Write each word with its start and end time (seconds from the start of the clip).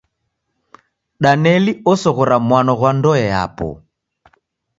Daneli 1.23 1.71
osoghora 1.91 2.35
mwano 2.47 2.73
ghwa 2.79 2.91
ndoe 2.97 3.23
yapo. 3.33 3.67